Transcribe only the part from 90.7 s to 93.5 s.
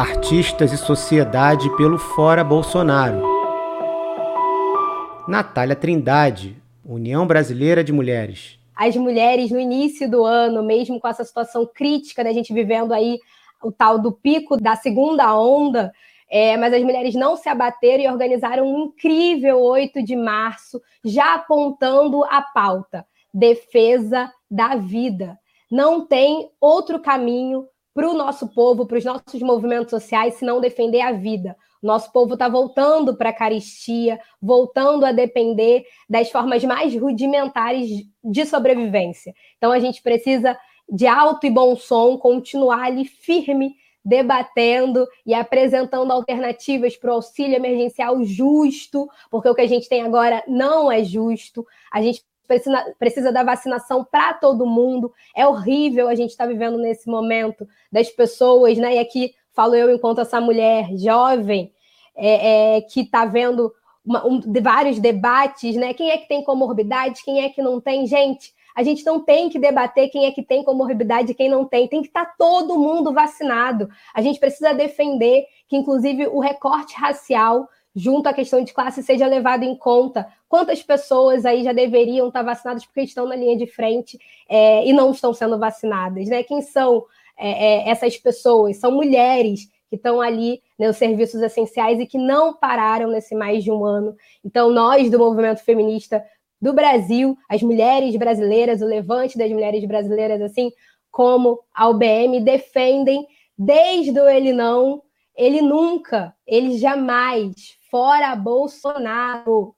nos né, serviços essenciais e que não pararam nesse